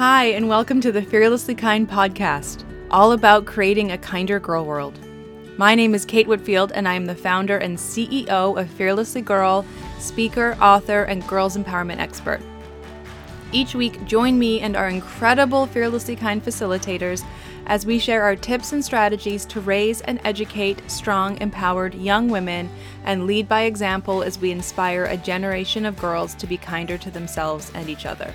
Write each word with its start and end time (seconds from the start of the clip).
Hi, 0.00 0.28
and 0.28 0.48
welcome 0.48 0.80
to 0.80 0.92
the 0.92 1.02
Fearlessly 1.02 1.54
Kind 1.54 1.86
podcast, 1.86 2.64
all 2.90 3.12
about 3.12 3.44
creating 3.44 3.92
a 3.92 3.98
kinder 3.98 4.40
girl 4.40 4.64
world. 4.64 4.98
My 5.58 5.74
name 5.74 5.94
is 5.94 6.06
Kate 6.06 6.26
Whitfield, 6.26 6.72
and 6.72 6.88
I 6.88 6.94
am 6.94 7.04
the 7.04 7.14
founder 7.14 7.58
and 7.58 7.76
CEO 7.76 8.58
of 8.58 8.70
Fearlessly 8.70 9.20
Girl, 9.20 9.66
speaker, 9.98 10.56
author, 10.58 11.02
and 11.02 11.28
girls 11.28 11.54
empowerment 11.54 11.98
expert. 11.98 12.40
Each 13.52 13.74
week, 13.74 14.02
join 14.06 14.38
me 14.38 14.60
and 14.60 14.74
our 14.74 14.88
incredible 14.88 15.66
Fearlessly 15.66 16.16
Kind 16.16 16.42
facilitators 16.42 17.22
as 17.66 17.84
we 17.84 17.98
share 17.98 18.22
our 18.22 18.36
tips 18.36 18.72
and 18.72 18.82
strategies 18.82 19.44
to 19.44 19.60
raise 19.60 20.00
and 20.00 20.18
educate 20.24 20.80
strong, 20.90 21.36
empowered 21.42 21.92
young 21.94 22.28
women 22.30 22.70
and 23.04 23.26
lead 23.26 23.50
by 23.50 23.64
example 23.64 24.22
as 24.22 24.38
we 24.38 24.50
inspire 24.50 25.04
a 25.04 25.18
generation 25.18 25.84
of 25.84 26.00
girls 26.00 26.34
to 26.36 26.46
be 26.46 26.56
kinder 26.56 26.96
to 26.96 27.10
themselves 27.10 27.70
and 27.74 27.90
each 27.90 28.06
other. 28.06 28.32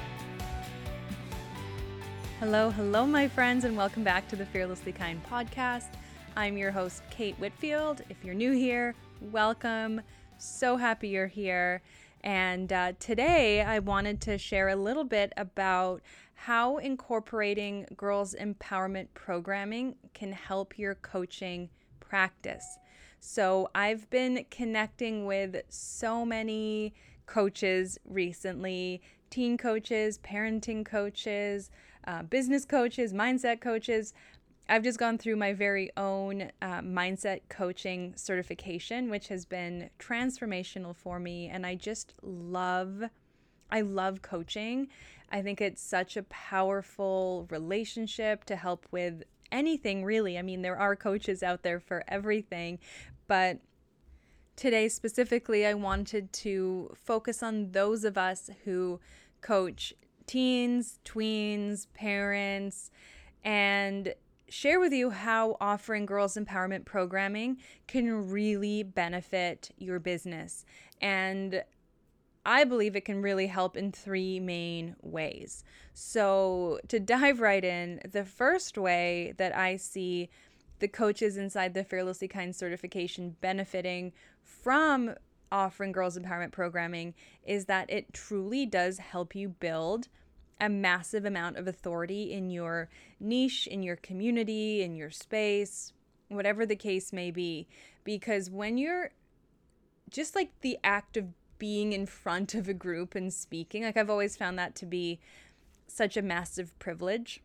Hello, 2.42 2.70
hello, 2.70 3.08
my 3.08 3.30
friends, 3.30 3.64
and 3.64 3.78
welcome 3.78 4.04
back 4.04 4.28
to 4.28 4.36
the 4.36 4.46
Fearlessly 4.46 4.92
Kind 4.92 5.22
podcast. 5.32 5.88
I'm 6.36 6.58
your 6.58 6.70
host, 6.70 7.02
Kate 7.10 7.36
Whitfield. 7.40 8.02
If 8.10 8.26
you're 8.26 8.36
new 8.36 8.52
here, 8.52 8.94
welcome. 9.22 10.02
So 10.38 10.76
happy 10.76 11.08
you're 11.08 11.28
here. 11.28 11.82
And 12.26 12.74
uh, 12.74 12.92
today 13.00 13.62
I 13.62 13.80
wanted 13.80 14.20
to 14.24 14.38
share 14.38 14.68
a 14.68 14.76
little 14.76 15.06
bit 15.06 15.32
about 15.38 16.02
how 16.34 16.76
incorporating 16.78 17.88
girls' 17.96 18.36
empowerment 18.36 19.08
programming 19.14 19.96
can 20.14 20.34
help 20.34 20.78
your 20.78 20.96
coaching 20.96 21.70
practice. 22.02 22.80
So 23.22 23.70
I've 23.74 24.10
been 24.10 24.46
connecting 24.52 25.26
with 25.26 25.56
so 25.70 26.26
many 26.26 26.94
coaches 27.28 27.98
recently 28.04 29.02
teen 29.30 29.58
coaches, 29.58 30.18
parenting 30.18 30.86
coaches, 30.86 31.70
uh, 32.06 32.24
business 32.24 32.66
coaches, 32.66 33.14
mindset 33.14 33.62
coaches. 33.62 34.14
I've 34.68 34.84
just 34.84 34.98
gone 34.98 35.18
through 35.18 35.36
my 35.36 35.54
very 35.54 35.92
own 35.96 36.52
uh, 36.62 36.82
mindset 36.82 37.42
coaching 37.50 38.14
certification, 38.16 39.10
which 39.10 39.28
has 39.28 39.46
been 39.46 39.90
transformational 40.00 40.96
for 40.96 41.20
me. 41.20 41.48
And 41.48 41.66
I 41.66 41.76
just 41.76 42.16
love, 42.24 43.04
I 43.70 43.82
love 43.82 44.22
coaching. 44.22 44.88
I 45.32 45.42
think 45.42 45.62
it's 45.62 45.82
such 45.82 46.18
a 46.18 46.24
powerful 46.24 47.48
relationship 47.50 48.46
to 48.46 48.56
help 48.56 48.88
with 48.92 49.24
anything, 49.52 50.04
really. 50.04 50.38
I 50.38 50.42
mean, 50.42 50.62
there 50.62 50.78
are 50.78 50.96
coaches 50.96 51.44
out 51.44 51.64
there 51.64 51.80
for 51.80 52.04
everything, 52.08 52.80
but 53.28 53.60
today 54.56 54.88
specifically, 54.90 55.66
I 55.66 55.74
wanted 55.74 56.32
to 56.34 56.96
focus 56.96 57.44
on 57.44 57.72
those 57.72 58.04
of 58.04 58.18
us 58.18 58.50
who 58.64 59.00
coach 59.42 59.94
teens, 60.28 61.00
tweens, 61.06 61.88
parents, 61.94 62.92
and 63.44 64.14
share 64.48 64.80
with 64.80 64.94
you 64.94 65.10
how 65.10 65.58
offering 65.60 66.06
girls 66.06 66.36
empowerment 66.36 66.86
programming 66.86 67.58
can 67.88 68.30
really 68.30 68.84
benefit 68.84 69.72
your 69.78 70.00
business. 70.00 70.66
And 71.02 71.64
I 72.46 72.64
believe 72.64 72.96
it 72.96 73.06
can 73.06 73.22
really 73.22 73.48
help 73.48 73.76
in 73.76 73.92
three 73.92 74.40
main 74.40 74.96
ways. 75.02 75.64
So, 75.94 76.80
to 76.90 77.00
dive 77.00 77.40
right 77.40 77.64
in, 77.64 78.02
the 78.12 78.24
first 78.24 78.78
way 78.78 79.34
that 79.38 79.56
I 79.56 79.78
see 79.78 80.30
the 80.80 80.88
coaches 80.88 81.38
inside 81.38 81.74
the 81.74 81.84
Fearlessly 81.84 82.28
Kind 82.28 82.56
certification 82.56 83.36
benefiting 83.42 84.14
from 84.44 85.16
offering 85.52 85.92
girls 85.92 86.18
empowerment 86.18 86.52
programming 86.52 87.14
is 87.46 87.66
that 87.66 87.90
it 87.90 88.14
truly 88.14 88.66
does 88.66 88.98
help 88.98 89.36
you 89.36 89.50
build 89.50 90.08
a 90.60 90.70
massive 90.70 91.26
amount 91.26 91.58
of 91.58 91.68
authority 91.68 92.32
in 92.32 92.50
your 92.50 92.90
niche, 93.20 93.68
in 93.68 93.84
your 93.84 93.98
community, 93.98 94.82
in 94.82 94.96
your 94.96 95.12
space, 95.12 95.94
whatever 96.30 96.66
the 96.66 96.76
case 96.76 97.12
may 97.12 97.30
be. 97.32 97.68
Because 98.04 98.50
when 98.50 98.78
you're 98.78 99.12
just 100.10 100.36
like 100.36 100.52
the 100.62 100.78
act 100.84 101.18
of 101.18 101.26
being 101.58 101.94
in 101.94 102.06
front 102.06 102.54
of 102.54 102.68
a 102.68 102.74
group 102.74 103.16
and 103.16 103.34
speaking, 103.34 103.84
like 103.84 103.98
I've 103.98 104.10
always 104.10 104.38
found 104.38 104.58
that 104.60 104.76
to 104.76 104.86
be 104.86 105.20
such 105.88 106.18
a 106.18 106.22
massive 106.22 106.78
privilege 106.80 107.42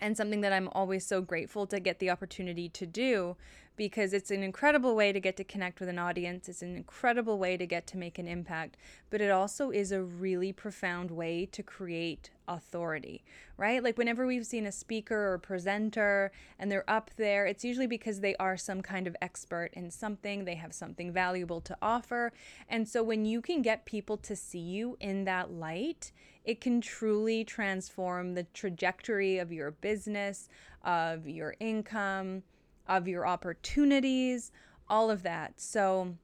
and 0.00 0.16
something 0.16 0.40
that 0.40 0.52
I'm 0.52 0.68
always 0.72 1.06
so 1.06 1.20
grateful 1.20 1.66
to 1.66 1.78
get 1.78 1.98
the 1.98 2.10
opportunity 2.10 2.68
to 2.70 2.86
do 2.86 3.36
because 3.76 4.12
it's 4.12 4.30
an 4.30 4.42
incredible 4.42 4.94
way 4.94 5.12
to 5.12 5.20
get 5.20 5.36
to 5.36 5.44
connect 5.44 5.80
with 5.80 5.88
an 5.88 5.98
audience. 5.98 6.48
It's 6.48 6.62
an 6.62 6.76
incredible 6.76 7.38
way 7.38 7.56
to 7.56 7.66
get 7.66 7.86
to 7.88 7.96
make 7.96 8.18
an 8.18 8.28
impact, 8.28 8.76
but 9.10 9.20
it 9.20 9.30
also 9.30 9.70
is 9.70 9.92
a 9.92 10.02
really 10.02 10.52
profound 10.52 11.10
way 11.10 11.46
to 11.46 11.62
create 11.62 12.30
authority, 12.48 13.24
right? 13.56 13.82
Like 13.82 13.96
whenever 13.96 14.26
we've 14.26 14.46
seen 14.46 14.66
a 14.66 14.72
speaker 14.72 15.32
or 15.32 15.38
presenter 15.38 16.32
and 16.58 16.70
they're 16.70 16.88
up 16.88 17.10
there, 17.16 17.46
it's 17.46 17.64
usually 17.64 17.86
because 17.86 18.20
they 18.20 18.36
are 18.36 18.56
some 18.56 18.82
kind 18.82 19.06
of 19.06 19.16
expert 19.22 19.70
in 19.72 19.90
something, 19.90 20.44
they 20.44 20.56
have 20.56 20.74
something 20.74 21.12
valuable 21.12 21.60
to 21.62 21.76
offer. 21.80 22.32
And 22.68 22.86
so 22.86 23.02
when 23.02 23.24
you 23.24 23.40
can 23.40 23.62
get 23.62 23.86
people 23.86 24.16
to 24.18 24.36
see 24.36 24.58
you 24.58 24.96
in 25.00 25.24
that 25.24 25.50
light, 25.50 26.12
it 26.44 26.60
can 26.60 26.80
truly 26.80 27.44
transform 27.44 28.34
the 28.34 28.44
trajectory 28.52 29.38
of 29.38 29.52
your 29.52 29.70
business, 29.70 30.48
of 30.84 31.28
your 31.28 31.54
income, 31.60 32.42
of 32.88 33.08
your 33.08 33.26
opportunities, 33.26 34.50
all 34.88 35.10
of 35.10 35.22
that. 35.22 35.60
So, 35.60 36.16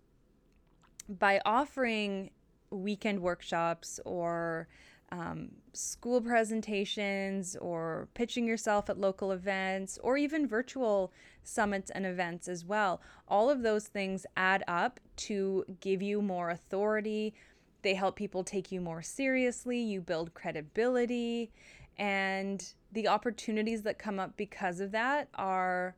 by 1.09 1.41
offering 1.45 2.31
weekend 2.71 3.21
workshops 3.21 3.99
or 4.05 4.69
um, 5.11 5.49
school 5.73 6.21
presentations 6.21 7.57
or 7.57 8.09
pitching 8.15 8.47
yourself 8.47 8.91
at 8.91 8.99
local 8.99 9.33
events 9.33 9.99
or 10.03 10.19
even 10.19 10.47
virtual 10.47 11.13
summits 11.43 11.91
and 11.91 12.05
events 12.05 12.47
as 12.47 12.65
well. 12.65 13.01
All 13.27 13.49
of 13.49 13.63
those 13.63 13.87
things 13.87 14.27
add 14.37 14.63
up 14.69 15.01
to 15.17 15.65
give 15.81 16.03
you 16.03 16.21
more 16.21 16.51
authority. 16.51 17.35
They 17.83 17.95
help 17.95 18.17
people 18.17 18.45
take 18.45 18.71
you 18.71 18.81
more 18.81 19.03
seriously. 19.03 19.79
You 19.79 20.01
build 20.01 20.35
credibility. 20.35 21.51
And 21.97 22.65
the 22.93 23.09
opportunities 23.09 23.83
that 23.83 23.99
come 23.99 24.21
up 24.21 24.37
because 24.37 24.81
of 24.81 24.93
that 24.93 25.29
are 25.35 25.97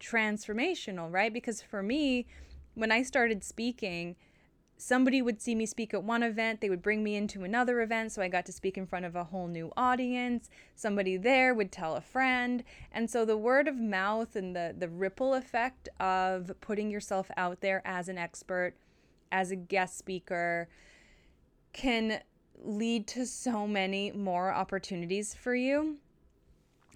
transformational, 0.00 1.12
right? 1.12 1.32
Because 1.32 1.62
for 1.62 1.82
me, 1.82 2.26
when 2.74 2.92
I 2.92 3.02
started 3.02 3.42
speaking, 3.44 4.16
somebody 4.76 5.20
would 5.20 5.42
see 5.42 5.54
me 5.54 5.66
speak 5.66 5.92
at 5.92 6.04
one 6.04 6.22
event, 6.22 6.60
they 6.60 6.70
would 6.70 6.82
bring 6.82 7.02
me 7.02 7.16
into 7.16 7.42
another 7.42 7.80
event, 7.80 8.12
so 8.12 8.22
I 8.22 8.28
got 8.28 8.46
to 8.46 8.52
speak 8.52 8.78
in 8.78 8.86
front 8.86 9.04
of 9.04 9.16
a 9.16 9.24
whole 9.24 9.48
new 9.48 9.72
audience. 9.76 10.48
Somebody 10.76 11.16
there 11.16 11.52
would 11.52 11.72
tell 11.72 11.96
a 11.96 12.00
friend. 12.00 12.62
And 12.92 13.10
so 13.10 13.24
the 13.24 13.36
word 13.36 13.68
of 13.68 13.76
mouth 13.76 14.36
and 14.36 14.54
the 14.54 14.74
the 14.76 14.88
ripple 14.88 15.34
effect 15.34 15.88
of 15.98 16.52
putting 16.60 16.90
yourself 16.90 17.30
out 17.36 17.60
there 17.60 17.82
as 17.84 18.08
an 18.08 18.16
expert, 18.16 18.74
as 19.32 19.50
a 19.50 19.56
guest 19.56 19.98
speaker 19.98 20.68
can 21.72 22.20
lead 22.64 23.06
to 23.06 23.26
so 23.26 23.66
many 23.66 24.10
more 24.12 24.52
opportunities 24.52 25.34
for 25.34 25.54
you 25.54 25.98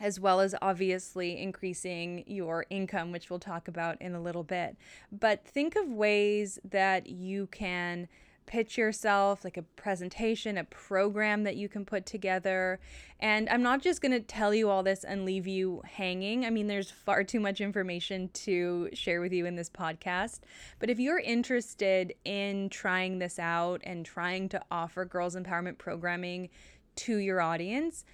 as 0.03 0.19
well 0.19 0.41
as 0.41 0.53
obviously 0.61 1.41
increasing 1.41 2.25
your 2.27 2.67
income, 2.71 3.13
which 3.13 3.31
we'll 3.31 3.39
talk 3.39 3.69
about 3.69 4.03
in 4.03 4.15
a 4.17 4.21
little 4.21 4.43
bit. 4.43 4.77
But 5.13 5.47
think 5.47 5.77
of 5.77 5.93
ways 5.93 6.59
that 6.65 7.07
you 7.07 7.47
can 7.47 8.09
pitch 8.45 8.77
yourself, 8.77 9.45
like 9.45 9.57
a 9.57 9.63
presentation, 9.63 10.59
a 10.59 10.65
program 10.65 11.45
that 11.45 11.55
you 11.55 11.69
can 11.69 11.85
put 11.85 12.05
together. 12.05 12.81
And 13.21 13.49
I'm 13.49 13.63
not 13.63 13.81
just 13.81 14.03
going 14.03 14.11
to 14.11 14.19
tell 14.19 14.53
you 14.53 14.69
all 14.69 14.83
this 14.83 15.05
and 15.05 15.25
leave 15.25 15.47
you 15.47 15.81
hanging. 15.85 16.45
I 16.45 16.51
mean, 16.51 16.67
there's 16.67 16.91
far 16.91 17.23
too 17.23 17.39
much 17.39 17.61
information 17.61 18.29
to 18.35 18.89
share 18.93 19.21
with 19.21 19.33
you 19.33 19.47
in 19.47 19.55
this 19.55 19.71
podcast. 19.71 20.41
But 20.81 20.91
if 20.91 20.99
you're 20.99 21.21
interested 21.21 22.13
in 22.25 22.71
trying 22.71 23.21
this 23.21 23.39
out 23.39 23.81
and 23.85 24.05
trying 24.05 24.49
to 24.49 24.61
offer 24.69 25.05
girls 25.05 25.37
empowerment 25.37 25.79
programming 25.79 26.51
to 26.97 27.19
your 27.19 27.41
audience, 27.41 28.05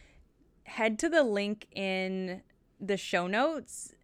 head 0.69 0.99
to 1.01 1.09
the 1.09 1.23
link 1.23 1.67
in 1.75 2.43
the 2.81 2.97
show 2.97 3.27
notes 3.27 3.95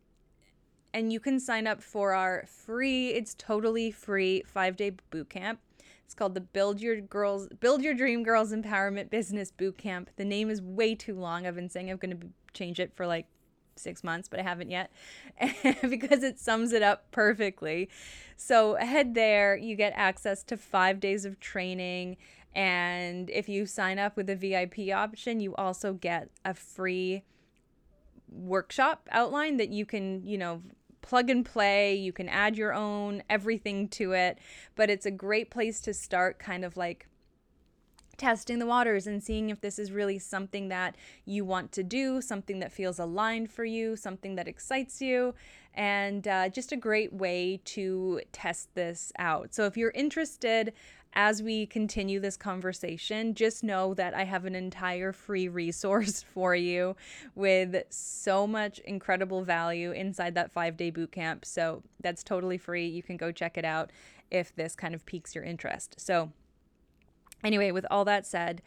and 0.92 1.12
you 1.12 1.20
can 1.20 1.40
sign 1.40 1.66
up 1.66 1.82
for 1.82 2.12
our 2.12 2.44
free, 2.46 3.08
it's 3.08 3.34
totally 3.34 3.90
free 3.90 4.42
5-day 4.54 4.92
boot 5.10 5.28
camp. 5.28 5.60
It's 6.04 6.14
called 6.14 6.34
the 6.34 6.40
Build 6.40 6.80
Your 6.80 7.00
Girls 7.00 7.48
Build 7.60 7.82
Your 7.82 7.94
Dream 7.94 8.22
Girls 8.22 8.52
Empowerment 8.52 9.10
Business 9.10 9.50
Boot 9.50 9.78
Camp. 9.78 10.10
The 10.16 10.24
name 10.24 10.50
is 10.50 10.62
way 10.62 10.94
too 10.94 11.18
long. 11.18 11.46
I've 11.46 11.56
been 11.56 11.68
saying 11.68 11.90
I'm 11.90 11.96
going 11.96 12.18
to 12.18 12.28
change 12.52 12.78
it 12.78 12.92
for 12.94 13.06
like 13.06 13.26
6 13.76 14.04
months, 14.04 14.28
but 14.28 14.38
I 14.38 14.42
haven't 14.42 14.70
yet 14.70 14.92
because 15.88 16.22
it 16.22 16.38
sums 16.38 16.72
it 16.72 16.82
up 16.82 17.10
perfectly. 17.10 17.88
So 18.36 18.76
head 18.76 19.14
there, 19.14 19.56
you 19.56 19.76
get 19.76 19.94
access 19.96 20.42
to 20.44 20.56
5 20.56 21.00
days 21.00 21.24
of 21.24 21.40
training 21.40 22.18
and 22.54 23.30
if 23.30 23.48
you 23.48 23.66
sign 23.66 23.98
up 23.98 24.16
with 24.16 24.26
the 24.26 24.36
VIP 24.36 24.94
option, 24.94 25.40
you 25.40 25.54
also 25.56 25.92
get 25.92 26.30
a 26.44 26.54
free 26.54 27.24
workshop 28.28 29.08
outline 29.10 29.56
that 29.56 29.70
you 29.70 29.84
can, 29.84 30.24
you 30.24 30.38
know, 30.38 30.62
plug 31.02 31.30
and 31.30 31.44
play. 31.44 31.94
You 31.94 32.12
can 32.12 32.28
add 32.28 32.56
your 32.56 32.72
own 32.72 33.22
everything 33.28 33.88
to 33.88 34.12
it, 34.12 34.38
but 34.76 34.88
it's 34.88 35.06
a 35.06 35.10
great 35.10 35.50
place 35.50 35.80
to 35.82 35.94
start 35.94 36.38
kind 36.38 36.64
of 36.64 36.76
like 36.76 37.08
testing 38.16 38.58
the 38.58 38.66
waters 38.66 39.06
and 39.06 39.22
seeing 39.22 39.50
if 39.50 39.60
this 39.60 39.78
is 39.78 39.90
really 39.90 40.18
something 40.18 40.68
that 40.68 40.96
you 41.24 41.44
want 41.44 41.72
to 41.72 41.82
do, 41.82 42.20
something 42.20 42.60
that 42.60 42.72
feels 42.72 42.98
aligned 42.98 43.50
for 43.50 43.64
you, 43.64 43.96
something 43.96 44.36
that 44.36 44.48
excites 44.48 45.00
you, 45.00 45.34
and 45.74 46.28
uh, 46.28 46.48
just 46.48 46.72
a 46.72 46.76
great 46.76 47.12
way 47.12 47.60
to 47.64 48.20
test 48.32 48.72
this 48.74 49.12
out. 49.18 49.54
So, 49.54 49.64
if 49.66 49.76
you're 49.76 49.90
interested, 49.90 50.72
as 51.14 51.42
we 51.42 51.66
continue 51.66 52.18
this 52.18 52.36
conversation, 52.36 53.34
just 53.34 53.62
know 53.62 53.94
that 53.94 54.14
I 54.14 54.24
have 54.24 54.44
an 54.44 54.54
entire 54.54 55.12
free 55.12 55.48
resource 55.48 56.24
for 56.34 56.54
you 56.54 56.96
with 57.34 57.84
so 57.90 58.46
much 58.46 58.80
incredible 58.80 59.44
value 59.44 59.92
inside 59.92 60.34
that 60.34 60.52
five 60.52 60.76
day 60.76 60.90
boot 60.90 61.12
camp. 61.12 61.44
So 61.44 61.82
that's 62.00 62.24
totally 62.24 62.58
free. 62.58 62.86
You 62.86 63.02
can 63.02 63.16
go 63.16 63.30
check 63.30 63.56
it 63.56 63.64
out 63.64 63.90
if 64.30 64.54
this 64.56 64.74
kind 64.74 64.94
of 64.94 65.06
piques 65.06 65.34
your 65.34 65.44
interest. 65.44 65.94
So, 65.98 66.32
anyway, 67.44 67.70
with 67.70 67.86
all 67.90 68.04
that 68.06 68.26
said, 68.26 68.62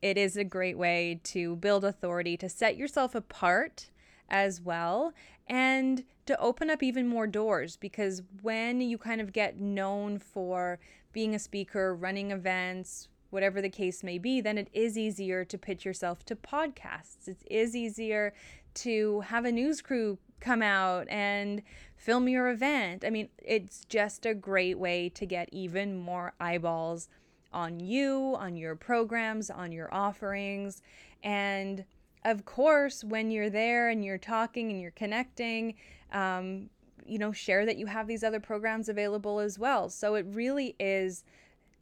it 0.00 0.16
is 0.16 0.36
a 0.36 0.44
great 0.44 0.78
way 0.78 1.20
to 1.24 1.56
build 1.56 1.84
authority, 1.84 2.36
to 2.38 2.48
set 2.48 2.76
yourself 2.76 3.14
apart 3.14 3.90
as 4.28 4.60
well, 4.60 5.12
and 5.46 6.04
to 6.26 6.38
open 6.40 6.70
up 6.70 6.82
even 6.82 7.06
more 7.06 7.26
doors 7.26 7.76
because 7.76 8.22
when 8.42 8.80
you 8.80 8.96
kind 8.96 9.20
of 9.20 9.32
get 9.32 9.60
known 9.60 10.18
for 10.18 10.78
being 11.14 11.34
a 11.34 11.38
speaker, 11.38 11.94
running 11.94 12.30
events, 12.30 13.08
whatever 13.30 13.62
the 13.62 13.70
case 13.70 14.04
may 14.04 14.18
be, 14.18 14.42
then 14.42 14.58
it 14.58 14.68
is 14.74 14.98
easier 14.98 15.44
to 15.46 15.56
pitch 15.56 15.86
yourself 15.86 16.24
to 16.26 16.36
podcasts. 16.36 17.26
It 17.26 17.38
is 17.50 17.74
easier 17.74 18.34
to 18.74 19.20
have 19.20 19.46
a 19.46 19.52
news 19.52 19.80
crew 19.80 20.18
come 20.40 20.62
out 20.62 21.06
and 21.08 21.62
film 21.96 22.28
your 22.28 22.48
event. 22.50 23.04
I 23.04 23.10
mean, 23.10 23.30
it's 23.38 23.86
just 23.86 24.26
a 24.26 24.34
great 24.34 24.78
way 24.78 25.08
to 25.10 25.24
get 25.24 25.48
even 25.52 25.96
more 25.96 26.34
eyeballs 26.38 27.08
on 27.52 27.80
you, 27.80 28.36
on 28.38 28.56
your 28.56 28.74
programs, 28.74 29.48
on 29.48 29.72
your 29.72 29.92
offerings. 29.94 30.82
And 31.22 31.84
of 32.24 32.44
course, 32.44 33.04
when 33.04 33.30
you're 33.30 33.50
there 33.50 33.88
and 33.88 34.04
you're 34.04 34.18
talking 34.18 34.70
and 34.70 34.80
you're 34.80 34.90
connecting, 34.90 35.74
um, 36.12 36.68
you 37.06 37.18
know, 37.18 37.32
share 37.32 37.66
that 37.66 37.76
you 37.76 37.86
have 37.86 38.06
these 38.06 38.24
other 38.24 38.40
programs 38.40 38.88
available 38.88 39.38
as 39.38 39.58
well. 39.58 39.88
So 39.88 40.14
it 40.14 40.26
really 40.30 40.74
is 40.78 41.24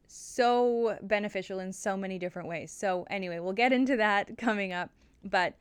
so 0.07 0.97
beneficial 1.01 1.59
in 1.59 1.73
so 1.73 1.97
many 1.97 2.19
different 2.19 2.47
ways. 2.47 2.71
So, 2.71 3.05
anyway, 3.09 3.39
we'll 3.39 3.53
get 3.53 3.73
into 3.73 3.97
that 3.97 4.37
coming 4.37 4.73
up. 4.73 4.89
But 5.23 5.55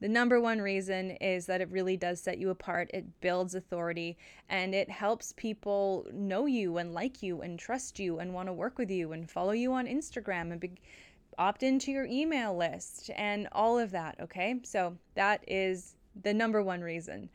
the 0.00 0.08
number 0.08 0.40
one 0.40 0.60
reason 0.60 1.12
is 1.12 1.46
that 1.46 1.60
it 1.60 1.70
really 1.70 1.96
does 1.96 2.20
set 2.20 2.38
you 2.38 2.50
apart. 2.50 2.90
It 2.94 3.20
builds 3.20 3.54
authority 3.54 4.16
and 4.48 4.74
it 4.74 4.88
helps 4.88 5.32
people 5.36 6.06
know 6.12 6.46
you 6.46 6.78
and 6.78 6.94
like 6.94 7.22
you 7.22 7.42
and 7.42 7.58
trust 7.58 7.98
you 7.98 8.20
and 8.20 8.32
want 8.32 8.48
to 8.48 8.52
work 8.52 8.78
with 8.78 8.90
you 8.90 9.12
and 9.12 9.28
follow 9.28 9.50
you 9.50 9.72
on 9.72 9.86
Instagram 9.86 10.52
and 10.52 10.60
be, 10.60 10.70
opt 11.36 11.62
into 11.62 11.90
your 11.90 12.04
email 12.04 12.56
list 12.56 13.10
and 13.16 13.48
all 13.52 13.78
of 13.78 13.90
that. 13.90 14.16
Okay. 14.20 14.60
So 14.62 14.96
that 15.14 15.42
is 15.48 15.96
the 16.22 16.34
number 16.34 16.62
one 16.62 16.80
reason. 16.80 17.28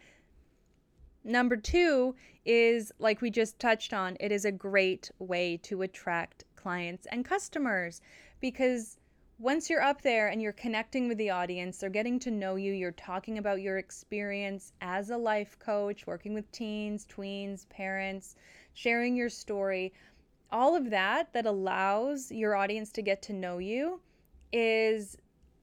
Number 1.23 1.55
two 1.55 2.15
is, 2.45 2.91
like 2.99 3.21
we 3.21 3.29
just 3.29 3.59
touched 3.59 3.93
on, 3.93 4.17
it 4.19 4.31
is 4.31 4.45
a 4.45 4.51
great 4.51 5.09
way 5.19 5.57
to 5.63 5.81
attract 5.81 6.43
clients 6.55 7.07
and 7.11 7.23
customers 7.23 8.01
because 8.41 8.97
once 9.39 9.69
you're 9.69 9.81
up 9.81 10.01
there 10.01 10.27
and 10.27 10.41
you're 10.41 10.53
connecting 10.53 11.07
with 11.07 11.17
the 11.17 11.29
audience, 11.29 11.77
they're 11.77 11.89
getting 11.89 12.19
to 12.19 12.31
know 12.31 12.55
you, 12.55 12.71
you're 12.71 12.91
talking 12.91 13.37
about 13.37 13.61
your 13.61 13.77
experience 13.77 14.73
as 14.81 15.09
a 15.09 15.17
life 15.17 15.57
coach, 15.59 16.05
working 16.05 16.33
with 16.33 16.51
teens, 16.51 17.05
tweens, 17.05 17.67
parents, 17.69 18.35
sharing 18.73 19.15
your 19.15 19.29
story, 19.29 19.93
all 20.51 20.75
of 20.75 20.91
that 20.91 21.33
that 21.33 21.47
allows 21.47 22.31
your 22.31 22.55
audience 22.55 22.91
to 22.91 23.01
get 23.01 23.21
to 23.23 23.33
know 23.33 23.57
you 23.57 23.99
is 24.51 25.17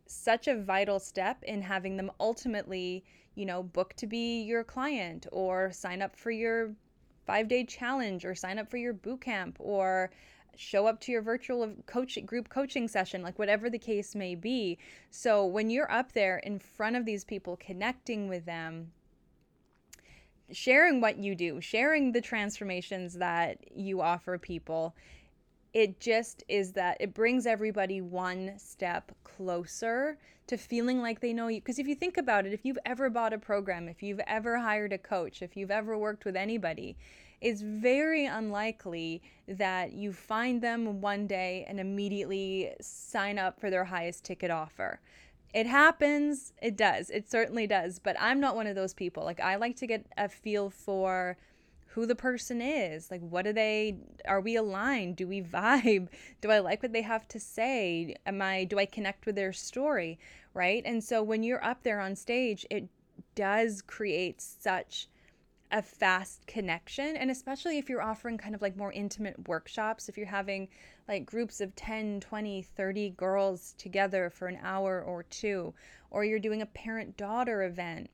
such 0.07 0.49
a 0.49 0.61
vital 0.61 0.99
step 0.99 1.43
in 1.45 1.63
having 1.63 1.97
them 1.97 2.11
ultimately 2.19 3.05
you 3.35 3.47
know, 3.47 3.63
book 3.63 3.95
to 3.95 4.07
be 4.07 4.43
your 4.43 4.65
client 4.65 5.27
or 5.33 5.73
sign 5.73 6.03
up 6.03 6.17
for 6.17 6.31
your 6.31 6.73
five 7.27 7.49
day 7.49 7.65
challenge 7.65 8.25
or 8.25 8.35
sign 8.35 8.59
up 8.59 8.69
for 8.69 8.77
your 8.77 8.93
boot 8.93 9.21
camp 9.21 9.57
or 9.61 10.11
show 10.57 10.87
up 10.87 11.01
to 11.01 11.13
your 11.13 11.23
virtual 11.23 11.73
coach 11.87 12.19
group 12.27 12.49
coaching 12.49 12.87
session 12.89 13.23
like 13.23 13.39
whatever 13.39 13.71
the 13.71 13.79
case 13.79 14.15
may 14.15 14.35
be. 14.35 14.79
So 15.11 15.47
when 15.47 15.71
you're 15.71 15.91
up 15.91 16.13
there 16.13 16.39
in 16.39 16.59
front 16.59 16.97
of 16.97 17.05
these 17.05 17.25
people 17.25 17.57
connecting 17.57 18.29
with 18.29 18.45
them 18.45 18.93
sharing 20.53 21.01
what 21.01 21.17
you 21.17 21.35
do 21.35 21.61
sharing 21.61 22.13
the 22.13 22.21
transformations 22.21 23.15
that 23.15 23.59
you 23.75 24.01
offer 24.01 24.37
people 24.37 24.95
it 25.73 26.01
just 26.01 26.43
is 26.49 26.73
that 26.73 26.97
it 27.01 27.15
brings 27.15 27.47
everybody 27.47 28.01
one 28.01 28.55
step 28.59 29.13
closer 29.25 30.19
to 30.47 30.57
feeling 30.57 31.01
like 31.01 31.21
they 31.21 31.33
know 31.33 31.47
you. 31.47 31.61
Because 31.61 31.79
if 31.79 31.87
you 31.87 31.95
think 31.95 32.17
about 32.17 32.45
it, 32.45 32.53
if 32.53 32.65
you've 32.65 32.79
ever 32.85 33.09
bought 33.09 33.33
a 33.33 33.39
program, 33.39 33.89
if 33.89 34.03
you've 34.03 34.21
ever 34.27 34.59
hired 34.59 34.93
a 34.93 34.99
coach, 34.99 35.43
if 35.43 35.57
you've 35.57 35.71
ever 35.71 35.97
worked 35.97 36.25
with 36.25 36.35
anybody, 36.35 36.97
it's 37.41 37.63
very 37.63 38.27
unlikely 38.27 39.23
that 39.47 39.93
you 39.93 40.13
find 40.13 40.61
them 40.61 41.01
one 41.01 41.27
day 41.27 41.65
and 41.69 41.79
immediately 41.79 42.73
sign 42.81 43.39
up 43.39 43.61
for 43.61 43.71
their 43.71 43.85
highest 43.85 44.25
ticket 44.25 44.51
offer. 44.51 45.01
It 45.55 45.67
happens, 45.67 46.53
it 46.61 46.77
does, 46.77 47.11
it 47.11 47.31
certainly 47.31 47.67
does, 47.67 47.99
but 47.99 48.17
I'm 48.21 48.41
not 48.41 48.57
one 48.57 48.67
of 48.67 48.77
those 48.77 48.95
people. 48.95 49.25
Like, 49.25 49.41
I 49.41 49.57
like 49.57 49.77
to 49.77 49.87
get 49.87 50.05
a 50.17 50.29
feel 50.29 50.71
for 50.71 51.37
who 51.95 52.07
the 52.07 52.15
person 52.15 52.63
is. 52.63 53.11
Like, 53.11 53.21
what 53.21 53.45
do 53.45 53.53
they, 53.53 53.97
are 54.27 54.41
we 54.41 54.57
aligned? 54.57 55.17
Do 55.17 55.27
we 55.27 55.43
vibe? 55.43 56.09
Do 56.41 56.51
I 56.51 56.61
like 56.61 56.83
what 56.83 56.93
they 56.93 57.03
have 57.03 57.27
to 57.29 57.41
say? 57.41 58.15
Am 58.27 58.41
I, 58.41 58.65
do 58.65 58.79
I 58.79 58.87
connect 58.87 59.27
with 59.27 59.35
their 59.35 59.53
story? 59.53 60.19
Right. 60.55 60.83
And 60.85 61.03
so 61.03 61.23
when 61.23 61.43
you're 61.43 61.65
up 61.65 61.83
there 61.83 62.01
on 62.01 62.17
stage, 62.17 62.67
it 62.71 62.89
does 63.35 63.83
create 63.83 64.41
such 64.41 65.09
a 65.73 65.83
fast 65.83 66.47
connection. 66.47 67.17
And 67.17 67.31
especially 67.31 67.79
if 67.79 67.89
you're 67.89 68.03
offering 68.03 68.39
kind 68.39 68.55
of 68.55 68.63
like 68.63 68.77
more 68.77 68.93
intimate 68.93 69.49
workshops, 69.49 70.09
if 70.09 70.17
you're 70.17 70.27
having 70.27 70.69
like 71.09 71.27
groups 71.27 71.61
of 71.61 71.75
10, 71.77 72.21
20, 72.21 72.63
30 72.63 73.11
girls 73.11 73.75
together 73.79 74.31
for 74.31 74.49
an 74.49 74.59
hour 74.63 75.03
or 75.03 75.23
two, 75.25 75.75
or 76.11 76.25
you're 76.25 76.39
doing 76.39 76.63
a 76.63 76.67
parent 76.67 77.17
daughter 77.17 77.63
event 77.63 78.11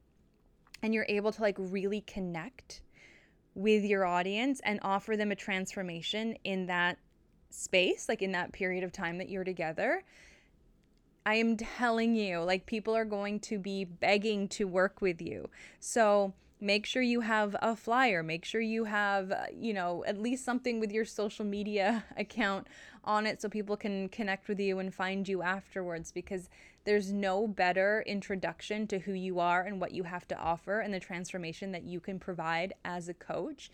and 0.82 0.92
you're 0.94 1.06
able 1.08 1.32
to 1.32 1.42
like 1.42 1.56
really 1.58 2.02
connect 2.02 2.82
with 3.56 3.84
your 3.84 4.04
audience 4.04 4.60
and 4.64 4.78
offer 4.82 5.16
them 5.16 5.32
a 5.32 5.34
transformation 5.34 6.36
in 6.44 6.66
that 6.66 6.98
space, 7.48 8.06
like 8.08 8.20
in 8.20 8.32
that 8.32 8.52
period 8.52 8.84
of 8.84 8.92
time 8.92 9.16
that 9.18 9.30
you're 9.30 9.44
together, 9.44 10.04
I 11.24 11.36
am 11.36 11.56
telling 11.56 12.14
you, 12.14 12.40
like 12.40 12.66
people 12.66 12.94
are 12.94 13.06
going 13.06 13.40
to 13.40 13.58
be 13.58 13.84
begging 13.84 14.46
to 14.48 14.68
work 14.68 15.00
with 15.00 15.20
you. 15.22 15.48
So, 15.80 16.34
make 16.60 16.86
sure 16.86 17.02
you 17.02 17.20
have 17.20 17.54
a 17.60 17.76
flyer 17.76 18.22
make 18.22 18.44
sure 18.44 18.60
you 18.60 18.84
have 18.84 19.30
uh, 19.30 19.44
you 19.54 19.74
know 19.74 20.02
at 20.06 20.18
least 20.18 20.44
something 20.44 20.80
with 20.80 20.90
your 20.90 21.04
social 21.04 21.44
media 21.44 22.04
account 22.16 22.66
on 23.04 23.26
it 23.26 23.40
so 23.40 23.48
people 23.48 23.76
can 23.76 24.08
connect 24.08 24.48
with 24.48 24.58
you 24.58 24.78
and 24.78 24.94
find 24.94 25.28
you 25.28 25.42
afterwards 25.42 26.10
because 26.12 26.48
there's 26.84 27.12
no 27.12 27.46
better 27.46 28.02
introduction 28.06 28.86
to 28.86 28.98
who 29.00 29.12
you 29.12 29.38
are 29.38 29.62
and 29.62 29.80
what 29.80 29.92
you 29.92 30.04
have 30.04 30.26
to 30.26 30.38
offer 30.38 30.80
and 30.80 30.94
the 30.94 31.00
transformation 31.00 31.72
that 31.72 31.84
you 31.84 32.00
can 32.00 32.18
provide 32.18 32.72
as 32.84 33.08
a 33.08 33.14
coach 33.14 33.70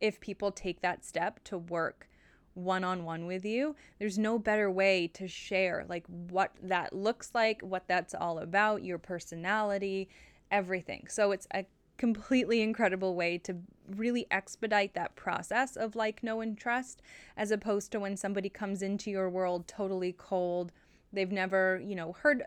if 0.00 0.20
people 0.20 0.50
take 0.50 0.80
that 0.80 1.04
step 1.04 1.42
to 1.44 1.56
work 1.56 2.08
one 2.54 2.84
on 2.84 3.04
one 3.04 3.26
with 3.26 3.44
you. 3.44 3.74
There's 3.98 4.18
no 4.18 4.38
better 4.38 4.70
way 4.70 5.08
to 5.08 5.28
share 5.28 5.84
like 5.88 6.04
what 6.06 6.52
that 6.62 6.92
looks 6.92 7.30
like, 7.34 7.60
what 7.62 7.86
that's 7.88 8.14
all 8.14 8.38
about, 8.38 8.84
your 8.84 8.98
personality, 8.98 10.08
everything. 10.50 11.06
So 11.08 11.32
it's 11.32 11.46
a 11.52 11.64
completely 11.96 12.60
incredible 12.62 13.14
way 13.14 13.38
to 13.38 13.56
really 13.88 14.26
expedite 14.30 14.94
that 14.94 15.14
process 15.16 15.76
of 15.76 15.94
like, 15.94 16.22
know, 16.22 16.40
and 16.40 16.58
trust, 16.58 17.02
as 17.36 17.50
opposed 17.50 17.92
to 17.92 18.00
when 18.00 18.16
somebody 18.16 18.48
comes 18.48 18.82
into 18.82 19.10
your 19.10 19.28
world 19.28 19.68
totally 19.68 20.12
cold. 20.12 20.72
They've 21.12 21.30
never, 21.30 21.80
you 21.84 21.94
know, 21.94 22.12
heard 22.12 22.44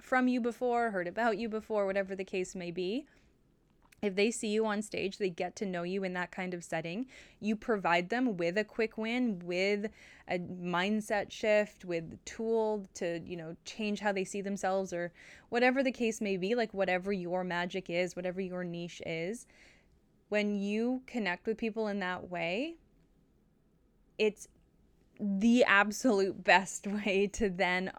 from 0.00 0.28
you 0.28 0.40
before, 0.40 0.90
heard 0.90 1.06
about 1.06 1.38
you 1.38 1.48
before, 1.48 1.86
whatever 1.86 2.14
the 2.16 2.24
case 2.24 2.54
may 2.54 2.70
be 2.70 3.06
if 4.02 4.14
they 4.14 4.30
see 4.30 4.48
you 4.48 4.64
on 4.66 4.82
stage, 4.82 5.18
they 5.18 5.28
get 5.28 5.56
to 5.56 5.66
know 5.66 5.82
you 5.82 6.04
in 6.04 6.14
that 6.14 6.30
kind 6.30 6.54
of 6.54 6.64
setting. 6.64 7.06
You 7.38 7.54
provide 7.54 8.08
them 8.08 8.36
with 8.36 8.56
a 8.56 8.64
quick 8.64 8.96
win, 8.96 9.40
with 9.44 9.90
a 10.28 10.38
mindset 10.38 11.30
shift, 11.30 11.84
with 11.84 12.24
tool 12.24 12.86
to, 12.94 13.20
you 13.26 13.36
know, 13.36 13.56
change 13.64 14.00
how 14.00 14.12
they 14.12 14.24
see 14.24 14.40
themselves 14.40 14.92
or 14.92 15.12
whatever 15.50 15.82
the 15.82 15.92
case 15.92 16.20
may 16.20 16.36
be, 16.36 16.54
like 16.54 16.72
whatever 16.72 17.12
your 17.12 17.44
magic 17.44 17.90
is, 17.90 18.16
whatever 18.16 18.40
your 18.40 18.64
niche 18.64 19.02
is. 19.04 19.46
When 20.30 20.54
you 20.54 21.02
connect 21.06 21.46
with 21.46 21.58
people 21.58 21.88
in 21.88 21.98
that 22.00 22.30
way, 22.30 22.76
it's 24.18 24.48
the 25.18 25.64
absolute 25.64 26.42
best 26.44 26.86
way 26.86 27.28
to 27.34 27.50
then 27.50 27.92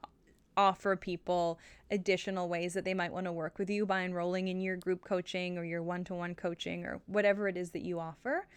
offer 0.58 0.96
people 0.96 1.60
additional 1.92 2.48
ways 2.48 2.74
that 2.74 2.86
they 2.86 2.94
might 2.94 3.12
want 3.12 3.26
to 3.26 3.32
work 3.32 3.60
with 3.60 3.70
you 3.70 3.86
by 3.86 4.02
enrolling 4.02 4.48
in 4.48 4.62
your 4.62 4.78
group 4.78 5.04
coaching 5.04 5.58
or 5.58 5.64
your 5.64 5.84
one 5.84 6.04
to 6.06 6.14
one 6.14 6.34
coaching 6.34 6.86
or 6.86 7.02
whatever 7.06 7.48
it 7.48 7.58
is 7.58 7.72
that 7.72 7.84
you 7.84 8.00
offer. 8.00 8.48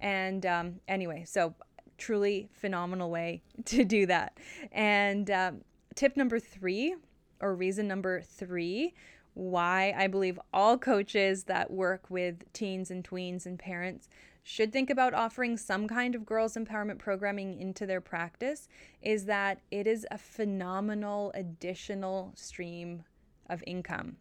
And 0.00 0.44
um, 0.44 0.80
anyway, 0.88 1.24
so 1.26 1.54
truly 1.98 2.48
phenomenal 2.52 3.10
way 3.10 3.42
to 3.66 3.84
do 3.84 4.06
that. 4.06 4.38
And 4.72 5.30
um, 5.30 5.60
tip 5.94 6.16
number 6.16 6.40
three, 6.40 6.96
or 7.40 7.54
reason 7.54 7.86
number 7.86 8.20
three, 8.20 8.94
why 9.34 9.94
I 9.96 10.08
believe 10.08 10.38
all 10.52 10.76
coaches 10.76 11.44
that 11.44 11.70
work 11.70 12.10
with 12.10 12.52
teens 12.52 12.90
and 12.90 13.08
tweens 13.08 13.46
and 13.46 13.58
parents 13.58 14.08
should 14.50 14.72
think 14.72 14.90
about 14.90 15.14
offering 15.14 15.56
some 15.56 15.86
kind 15.86 16.16
of 16.16 16.26
girls 16.26 16.54
empowerment 16.54 16.98
programming 16.98 17.60
into 17.60 17.86
their 17.86 18.00
practice 18.00 18.66
is 19.00 19.26
that 19.26 19.60
it 19.70 19.86
is 19.86 20.04
a 20.10 20.18
phenomenal 20.18 21.30
additional 21.36 22.32
stream 22.34 23.04
of 23.48 23.62
income. 23.64 24.16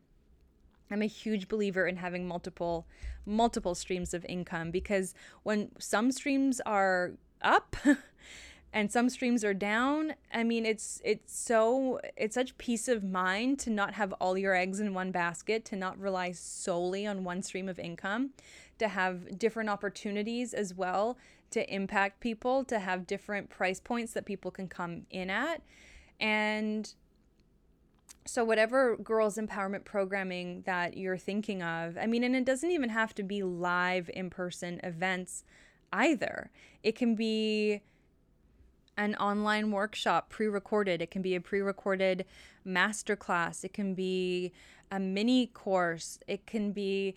I'm 0.91 1.01
a 1.01 1.07
huge 1.07 1.47
believer 1.47 1.87
in 1.87 1.95
having 1.95 2.27
multiple 2.27 2.85
multiple 3.25 3.73
streams 3.73 4.13
of 4.13 4.23
income 4.29 4.69
because 4.69 5.15
when 5.41 5.71
some 5.79 6.11
streams 6.11 6.61
are 6.63 7.13
up 7.41 7.75
and 8.71 8.91
some 8.91 9.09
streams 9.09 9.43
are 9.43 9.53
down. 9.53 10.13
I 10.33 10.43
mean 10.43 10.65
it's 10.65 11.01
it's 11.03 11.37
so 11.37 11.99
it's 12.15 12.35
such 12.35 12.57
peace 12.57 12.87
of 12.87 13.03
mind 13.03 13.59
to 13.59 13.69
not 13.69 13.93
have 13.93 14.13
all 14.13 14.37
your 14.37 14.55
eggs 14.55 14.79
in 14.79 14.93
one 14.93 15.11
basket 15.11 15.65
to 15.65 15.75
not 15.75 15.97
rely 15.99 16.31
solely 16.31 17.05
on 17.05 17.23
one 17.23 17.41
stream 17.41 17.67
of 17.67 17.79
income 17.79 18.31
to 18.77 18.87
have 18.87 19.37
different 19.37 19.69
opportunities 19.69 20.53
as 20.53 20.73
well 20.73 21.17
to 21.51 21.73
impact 21.73 22.19
people 22.19 22.63
to 22.65 22.79
have 22.79 23.07
different 23.07 23.49
price 23.49 23.79
points 23.79 24.13
that 24.13 24.25
people 24.25 24.51
can 24.51 24.67
come 24.67 25.05
in 25.09 25.29
at. 25.29 25.61
And 26.19 26.93
so 28.25 28.43
whatever 28.43 28.95
girls 28.97 29.37
empowerment 29.37 29.85
programming 29.85 30.61
that 30.67 30.95
you're 30.95 31.17
thinking 31.17 31.63
of 31.63 31.97
i 31.97 32.05
mean 32.05 32.23
and 32.23 32.35
it 32.35 32.45
doesn't 32.45 32.69
even 32.69 32.89
have 32.89 33.15
to 33.15 33.23
be 33.23 33.41
live 33.41 34.07
in-person 34.13 34.79
events 34.83 35.43
either. 35.91 36.49
It 36.83 36.95
can 36.95 37.15
be 37.15 37.81
an 38.99 39.15
online 39.15 39.71
workshop 39.71 40.29
pre-recorded 40.29 41.01
it 41.01 41.09
can 41.09 41.21
be 41.21 41.35
a 41.35 41.41
pre-recorded 41.41 42.25
masterclass 42.67 43.63
it 43.63 43.73
can 43.73 43.95
be 43.95 44.51
a 44.91 44.99
mini 44.99 45.47
course 45.47 46.19
it 46.27 46.45
can 46.45 46.71
be 46.71 47.15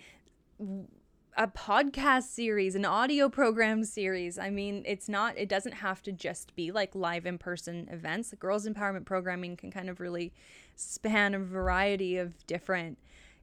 a 1.36 1.46
podcast 1.48 2.24
series, 2.24 2.74
an 2.74 2.84
audio 2.84 3.28
program 3.28 3.84
series. 3.84 4.38
I 4.38 4.50
mean, 4.50 4.82
it's 4.86 5.08
not, 5.08 5.38
it 5.38 5.48
doesn't 5.48 5.72
have 5.72 6.02
to 6.02 6.12
just 6.12 6.54
be 6.54 6.70
like 6.70 6.94
live 6.94 7.24
in 7.24 7.38
person 7.38 7.88
events. 7.90 8.30
the 8.30 8.36
Girls 8.36 8.66
Empowerment 8.66 9.06
Programming 9.06 9.56
can 9.56 9.70
kind 9.70 9.88
of 9.88 9.98
really 9.98 10.32
span 10.76 11.34
a 11.34 11.38
variety 11.38 12.18
of 12.18 12.46
different 12.46 12.98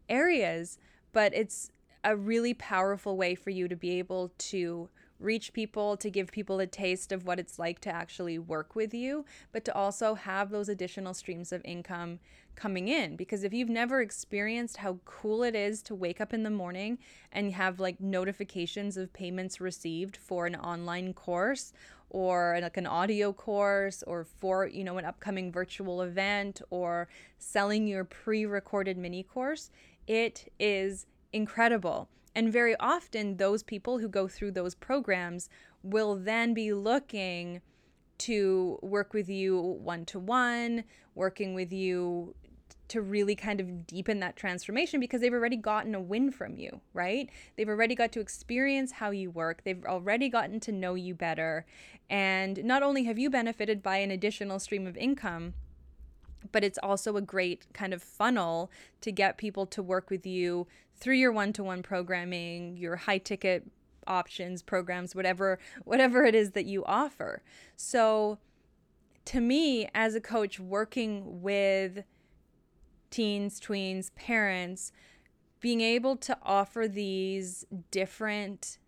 areas, 0.07 0.77
but 1.13 1.33
it's 1.33 1.71
a 2.03 2.15
really 2.15 2.53
powerful 2.53 3.17
way 3.17 3.35
for 3.35 3.49
you 3.49 3.67
to 3.67 3.75
be 3.75 3.97
able 3.97 4.31
to 4.37 4.89
reach 5.19 5.53
people, 5.53 5.97
to 5.97 6.09
give 6.09 6.31
people 6.31 6.59
a 6.59 6.67
taste 6.67 7.11
of 7.11 7.25
what 7.25 7.39
it's 7.39 7.59
like 7.59 7.79
to 7.81 7.89
actually 7.89 8.39
work 8.39 8.75
with 8.75 8.93
you, 8.93 9.25
but 9.51 9.65
to 9.65 9.75
also 9.75 10.15
have 10.15 10.49
those 10.49 10.69
additional 10.69 11.13
streams 11.13 11.51
of 11.51 11.61
income 11.65 12.19
coming 12.55 12.87
in. 12.87 13.15
Because 13.15 13.43
if 13.43 13.53
you've 13.53 13.69
never 13.69 14.01
experienced 14.01 14.77
how 14.77 14.99
cool 15.05 15.43
it 15.43 15.55
is 15.55 15.81
to 15.83 15.95
wake 15.95 16.19
up 16.21 16.33
in 16.33 16.43
the 16.43 16.49
morning 16.49 16.97
and 17.31 17.53
have 17.53 17.79
like 17.79 17.99
notifications 17.99 18.97
of 18.97 19.13
payments 19.13 19.61
received 19.61 20.17
for 20.17 20.45
an 20.45 20.55
online 20.55 21.13
course 21.13 21.73
or 22.09 22.59
like 22.61 22.77
an 22.77 22.87
audio 22.87 23.31
course 23.31 24.03
or 24.07 24.23
for 24.23 24.65
you 24.65 24.83
know 24.83 24.97
an 24.97 25.05
upcoming 25.05 25.51
virtual 25.51 26.01
event 26.01 26.61
or 26.69 27.07
selling 27.37 27.87
your 27.87 28.03
pre-recorded 28.03 28.97
mini 28.97 29.21
course 29.21 29.69
it 30.07 30.51
is 30.59 31.05
incredible 31.31 32.09
and 32.35 32.51
very 32.51 32.75
often, 32.79 33.37
those 33.37 33.63
people 33.63 33.99
who 33.99 34.07
go 34.07 34.27
through 34.27 34.51
those 34.51 34.75
programs 34.75 35.49
will 35.83 36.15
then 36.15 36.53
be 36.53 36.73
looking 36.73 37.61
to 38.19 38.77
work 38.81 39.13
with 39.13 39.29
you 39.29 39.59
one 39.59 40.05
to 40.05 40.19
one, 40.19 40.83
working 41.15 41.53
with 41.53 41.71
you 41.71 42.35
to 42.89 43.01
really 43.01 43.35
kind 43.35 43.59
of 43.59 43.85
deepen 43.85 44.19
that 44.19 44.35
transformation 44.35 44.99
because 44.99 45.21
they've 45.21 45.33
already 45.33 45.55
gotten 45.55 45.93
a 45.93 46.01
win 46.01 46.31
from 46.31 46.57
you, 46.57 46.81
right? 46.93 47.29
They've 47.55 47.69
already 47.69 47.95
got 47.95 48.11
to 48.13 48.19
experience 48.19 48.91
how 48.93 49.11
you 49.11 49.29
work. 49.29 49.63
They've 49.63 49.85
already 49.85 50.27
gotten 50.27 50.59
to 50.61 50.71
know 50.71 50.95
you 50.95 51.13
better. 51.13 51.65
And 52.09 52.63
not 52.63 52.81
only 52.81 53.03
have 53.03 53.19
you 53.19 53.29
benefited 53.29 53.83
by 53.83 53.97
an 53.97 54.09
additional 54.11 54.59
stream 54.59 54.87
of 54.87 54.97
income, 54.97 55.53
but 56.51 56.63
it's 56.63 56.79
also 56.81 57.15
a 57.15 57.21
great 57.21 57.65
kind 57.73 57.93
of 57.93 58.01
funnel 58.01 58.71
to 59.01 59.11
get 59.11 59.37
people 59.37 59.65
to 59.67 59.83
work 59.83 60.09
with 60.09 60.25
you 60.25 60.67
through 60.95 61.15
your 61.15 61.31
one-to-one 61.31 61.83
programming, 61.83 62.77
your 62.77 62.95
high 62.95 63.17
ticket 63.17 63.69
options, 64.07 64.61
programs, 64.61 65.15
whatever 65.15 65.59
whatever 65.83 66.25
it 66.25 66.35
is 66.35 66.51
that 66.51 66.65
you 66.65 66.83
offer. 66.85 67.41
So 67.75 68.39
to 69.25 69.39
me 69.39 69.87
as 69.93 70.15
a 70.15 70.21
coach 70.21 70.59
working 70.59 71.41
with 71.41 72.03
teens, 73.11 73.59
tweens, 73.59 74.13
parents, 74.15 74.91
being 75.59 75.81
able 75.81 76.15
to 76.17 76.37
offer 76.41 76.87
these 76.87 77.65
different 77.91 78.79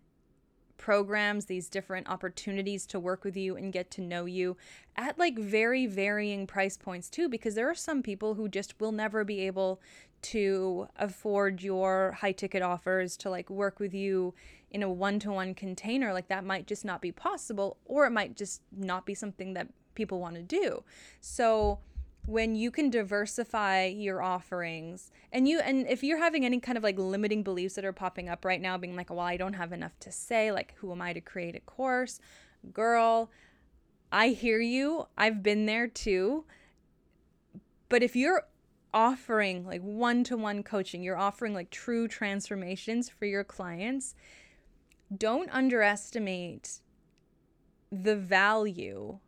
programs, 0.82 1.44
these 1.44 1.68
different 1.68 2.08
opportunities 2.10 2.86
to 2.86 2.98
work 2.98 3.22
with 3.22 3.36
you 3.36 3.56
and 3.56 3.72
get 3.72 3.88
to 3.88 4.00
know 4.00 4.24
you 4.24 4.56
at 4.96 5.16
like 5.16 5.38
very 5.38 5.86
varying 5.86 6.44
price 6.44 6.76
points 6.76 7.08
too, 7.08 7.28
because 7.28 7.54
there 7.54 7.70
are 7.70 7.74
some 7.74 8.02
people 8.02 8.34
who 8.34 8.48
just 8.48 8.74
will 8.80 8.90
never 8.90 9.22
be 9.22 9.46
able 9.46 9.80
to 10.22 10.88
afford 10.96 11.62
your 11.62 12.16
high 12.20 12.32
ticket 12.32 12.62
offers 12.62 13.16
to 13.16 13.30
like 13.30 13.48
work 13.48 13.78
with 13.78 13.94
you 13.94 14.34
in 14.72 14.82
a 14.82 14.90
one 14.90 15.20
to 15.20 15.30
one 15.30 15.54
container. 15.54 16.12
Like 16.12 16.26
that 16.26 16.44
might 16.44 16.66
just 16.66 16.84
not 16.84 17.00
be 17.00 17.12
possible, 17.12 17.76
or 17.84 18.04
it 18.06 18.10
might 18.10 18.36
just 18.36 18.60
not 18.76 19.06
be 19.06 19.14
something 19.14 19.54
that 19.54 19.68
people 19.94 20.18
want 20.18 20.34
to 20.34 20.42
do. 20.42 20.82
So, 21.20 21.78
when 22.24 22.54
you 22.54 22.70
can 22.70 22.88
diversify 22.88 23.86
your 23.86 24.22
offerings. 24.22 25.10
And 25.32 25.48
you 25.48 25.60
and 25.60 25.86
if 25.88 26.02
you're 26.02 26.18
having 26.18 26.44
any 26.44 26.60
kind 26.60 26.78
of 26.78 26.84
like 26.84 26.98
limiting 26.98 27.42
beliefs 27.42 27.74
that 27.74 27.84
are 27.84 27.92
popping 27.92 28.28
up 28.28 28.44
right 28.44 28.60
now 28.60 28.78
being 28.78 28.96
like 28.96 29.10
well 29.10 29.20
i 29.20 29.36
don't 29.36 29.54
have 29.54 29.72
enough 29.72 29.98
to 30.00 30.12
say 30.12 30.52
like 30.52 30.74
who 30.76 30.92
am 30.92 31.02
i 31.02 31.12
to 31.12 31.20
create 31.20 31.56
a 31.56 31.60
course? 31.60 32.20
Girl 32.72 33.30
i 34.10 34.28
hear 34.28 34.60
you. 34.60 35.06
I've 35.16 35.42
been 35.42 35.66
there 35.66 35.88
too. 35.88 36.44
But 37.88 38.02
if 38.02 38.16
you're 38.16 38.44
offering 38.94 39.66
like 39.66 39.80
one-to-one 39.80 40.62
coaching 40.62 41.02
you're 41.02 41.16
offering 41.16 41.54
like 41.54 41.70
true 41.70 42.06
transformations 42.06 43.08
for 43.08 43.24
your 43.24 43.42
clients 43.42 44.14
don't 45.16 45.48
underestimate 45.50 46.80
the 47.90 48.14
value 48.14 49.18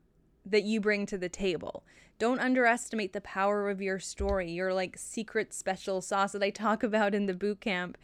that 0.45 0.65
you 0.65 0.81
bring 0.81 1.07
to 1.07 1.19
the 1.19 1.29
table 1.29 1.85
don't 2.19 2.41
underestimate 2.41 3.13
the 3.13 3.21
power 3.21 3.69
of 3.69 3.83
your 3.83 3.99
story, 3.99 4.51
your 4.51 4.73
like 4.73 4.97
secret 4.99 5.53
special 5.53 6.01
sauce 6.01 6.33
that 6.33 6.43
I 6.43 6.51
talk 6.51 6.83
about 6.83 7.15
in 7.15 7.27
the 7.27 7.35
boot 7.35 7.61
camp 7.61 7.99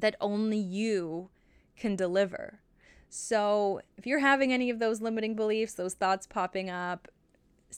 that 0.00 0.16
only 0.20 0.58
you 0.58 1.28
can 1.76 1.96
deliver. 1.96 2.60
So, 3.08 3.80
if 3.96 4.06
you're 4.06 4.20
having 4.20 4.52
any 4.52 4.70
of 4.70 4.80
those 4.80 5.00
limiting 5.00 5.36
beliefs, 5.36 5.74
those 5.74 5.94
thoughts 5.94 6.26
popping 6.26 6.68
up, 6.68 7.08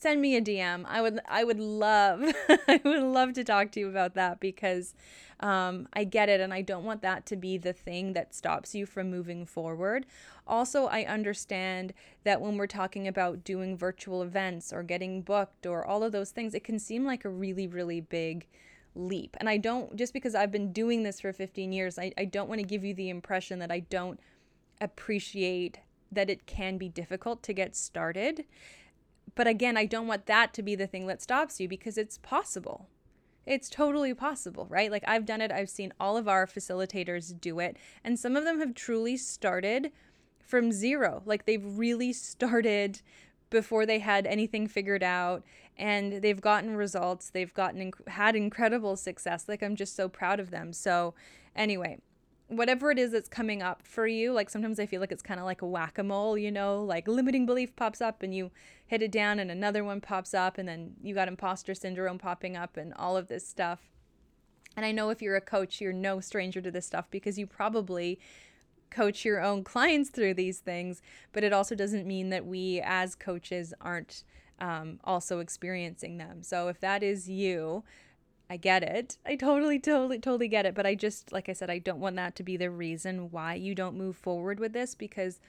send 0.03 0.21
me 0.21 0.37
a 0.37 0.41
DM. 0.41 0.85
I 0.87 1.01
would 1.01 1.21
I 1.29 1.45
would 1.45 1.61
love 1.61 2.23
I 2.69 2.81
would 2.85 3.03
love 3.03 3.33
to 3.35 3.45
talk 3.45 3.71
to 3.73 3.81
you 3.81 3.89
about 3.89 4.15
that 4.15 4.41
because 4.41 4.95
um, 5.41 5.89
I 5.93 6.05
get 6.05 6.29
it 6.29 6.41
and 6.41 6.53
I 6.53 6.63
don't 6.63 6.85
want 6.85 7.03
that 7.03 7.27
to 7.27 7.37
be 7.37 7.59
the 7.59 7.73
thing 7.73 8.15
that 8.15 8.35
stops 8.35 8.75
you 8.75 8.87
from 8.87 9.11
moving 9.11 9.45
forward. 9.45 10.07
Also, 10.47 10.87
I 10.87 11.05
understand 11.05 11.93
that 12.25 12.41
when 12.41 12.57
we're 12.57 12.67
talking 12.67 13.07
about 13.07 13.45
doing 13.45 13.77
virtual 13.77 14.23
events 14.23 14.73
or 14.73 14.83
getting 14.83 15.21
booked 15.23 15.67
or 15.67 15.85
all 15.85 16.03
of 16.03 16.13
those 16.13 16.31
things, 16.31 16.55
it 16.55 16.65
can 16.65 16.79
seem 16.79 17.05
like 17.05 17.25
a 17.25 17.29
really 17.29 17.67
really 17.67 18.01
big 18.01 18.47
leap. 18.95 19.37
And 19.39 19.49
I 19.49 19.57
don't 19.59 19.97
just 19.97 20.13
because 20.13 20.35
I've 20.35 20.53
been 20.53 20.73
doing 20.73 21.03
this 21.03 21.21
for 21.21 21.33
15 21.33 21.73
years, 21.73 21.99
I, 21.99 22.13
I 22.17 22.25
don't 22.25 22.49
want 22.49 22.61
to 22.61 22.67
give 22.67 22.85
you 22.85 22.95
the 22.95 23.11
impression 23.11 23.59
that 23.59 23.71
I 23.71 23.81
don't 23.81 24.19
appreciate 24.81 25.79
that 26.13 26.31
it 26.31 26.47
can 26.47 26.79
be 26.79 26.89
difficult 26.89 27.43
to 27.43 27.53
get 27.53 27.75
started 27.77 28.45
but 29.37 29.47
again, 29.47 29.77
I 29.77 29.85
don't 29.85 30.09
want 30.09 30.27
that 30.27 30.53
to 30.55 30.63
be 30.63 30.75
the 30.75 30.89
thing 30.89 31.07
that 31.07 31.23
stops 31.23 31.61
you 31.61 31.69
because 31.69 31.97
it's 31.97 32.19
possible. 32.19 32.89
It's 33.47 33.71
totally 33.71 34.13
possible, 34.13 34.67
right? 34.69 34.91
Like 34.91 35.05
I've 35.07 35.25
done 35.25 35.41
it, 35.41 35.53
I've 35.53 35.71
seen 35.71 35.93
all 36.01 36.17
of 36.17 36.27
our 36.27 36.47
facilitators 36.47 37.41
do 37.41 37.61
it, 37.61 37.77
and 38.03 38.19
some 38.19 38.35
of 38.35 38.43
them 38.43 38.59
have 38.59 38.75
truly 38.75 39.17
started 39.17 39.93
from 40.41 40.73
zero. 40.73 41.23
Like 41.25 41.45
they've 41.45 41.65
really 41.65 42.13
started 42.13 43.03
before 43.51 43.87
they 43.87 44.01
had 44.01 44.27
anything 44.27 44.67
figured 44.67 45.03
out 45.03 45.45
and 45.79 46.15
they've 46.23 46.41
gotten 46.41 46.77
results. 46.77 47.31
They've 47.31 47.53
gotten 47.55 47.93
had 48.09 48.35
incredible 48.35 48.97
success. 48.97 49.49
Like 49.49 49.63
I'm 49.63 49.77
just 49.77 49.95
so 49.95 50.09
proud 50.09 50.41
of 50.41 50.51
them. 50.51 50.73
So, 50.73 51.15
anyway, 51.55 51.99
whatever 52.49 52.91
it 52.91 52.99
is 52.99 53.13
that's 53.13 53.29
coming 53.29 53.63
up 53.63 53.83
for 53.83 54.07
you, 54.07 54.33
like 54.33 54.51
sometimes 54.51 54.79
I 54.79 54.87
feel 54.87 55.01
like 55.01 55.11
it's 55.11 55.23
kind 55.23 55.41
of 55.41 55.47
like 55.47 55.63
a 55.63 55.67
whack 55.67 55.99
a 55.99 56.03
mole, 56.03 56.39
you 56.39 56.53
know, 56.53 56.83
like 56.83 57.09
limiting 57.09 57.45
belief 57.45 57.75
pops 57.75 58.01
up 58.01 58.23
and 58.23 58.35
you 58.35 58.51
hit 58.87 59.03
it 59.03 59.11
down 59.11 59.39
and 59.39 59.51
another 59.51 59.83
one 59.83 60.01
pops 60.01 60.33
up 60.33 60.57
and 60.57 60.69
then 60.69 60.95
you 61.03 61.15
got 61.15 61.29
imposter 61.29 61.75
syndrome 61.75 62.19
popping 62.19 62.57
up 62.57 62.77
and 62.77 62.95
all 62.95 63.17
of 63.17 63.29
this 63.29 63.47
stuff. 63.47 63.91
And 64.77 64.85
I 64.87 64.93
know 64.93 65.11
if 65.11 65.21
you're 65.21 65.37
a 65.37 65.41
coach, 65.41 65.81
you're 65.81 65.93
no 65.93 66.21
stranger 66.21 66.61
to 66.61 66.71
this 66.71 66.87
stuff 66.87 67.07
because 67.11 67.39
you 67.39 67.47
probably 67.47 68.21
coach 68.91 69.25
your 69.25 69.43
own 69.43 69.65
clients 69.65 70.11
through 70.11 70.35
these 70.35 70.59
things, 70.59 71.03
but 71.33 71.43
it 71.43 71.53
also 71.53 71.75
doesn't 71.75 72.07
mean 72.07 72.29
that 72.31 72.47
we 72.47 72.81
as 72.85 73.15
coaches 73.15 73.75
aren't 73.81 74.23
um, 74.61 75.01
also 75.05 75.41
experiencing 75.41 76.19
them. 76.19 76.43
So 76.43 76.69
if 76.69 76.79
that 76.81 77.03
is 77.03 77.29
you, 77.29 77.85
I 78.49 78.57
get 78.57 78.83
it. 78.83 79.19
I 79.27 79.37
totally, 79.37 79.79
totally, 79.79 80.19
totally 80.19 80.49
get 80.49 80.67
it. 80.67 80.75
But 80.75 80.87
I 80.87 80.95
just, 80.95 81.33
like 81.33 81.49
I 81.49 81.53
said, 81.53 81.69
I 81.69 81.79
don't 81.79 81.99
want 81.99 82.17
that 82.17 82.37
to 82.37 82.43
be 82.43 82.57
the 82.57 82.71
reason 82.71 83.31
why 83.31 83.55
you 83.55 83.75
don't 83.75 83.97
move 83.97 84.17
forward 84.17 84.61
with 84.61 84.73
this 84.73 84.95
because 84.95 85.41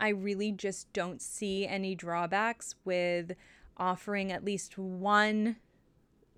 I 0.00 0.08
really 0.08 0.50
just 0.50 0.92
don't 0.92 1.22
see 1.22 1.66
any 1.66 1.94
drawbacks 1.94 2.74
with 2.84 3.32
offering 3.76 4.32
at 4.32 4.44
least 4.44 4.78
one 4.78 5.56